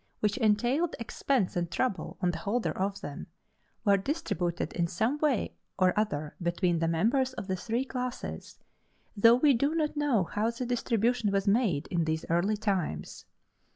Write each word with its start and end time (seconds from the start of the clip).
which 0.19 0.35
entailed 0.39 0.95
expense 0.97 1.55
and 1.55 1.69
trouble 1.69 2.17
on 2.21 2.31
the 2.31 2.39
holder 2.39 2.71
of 2.75 3.01
them 3.01 3.27
were 3.85 3.97
distributed 3.97 4.73
in 4.73 4.87
some 4.87 5.19
way 5.19 5.53
or 5.77 5.93
other 5.95 6.35
between 6.41 6.79
the 6.79 6.87
members 6.87 7.33
of 7.33 7.45
the 7.45 7.55
three 7.55 7.85
classes, 7.85 8.57
though 9.15 9.35
we 9.35 9.53
do 9.53 9.75
not 9.75 9.95
know 9.95 10.23
how 10.23 10.49
the 10.49 10.65
distribution 10.65 11.31
was 11.31 11.47
made 11.47 11.85
in 11.91 12.05
these 12.05 12.25
early 12.31 12.57
times. 12.57 13.25